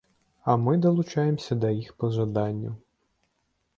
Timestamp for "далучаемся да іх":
0.85-1.93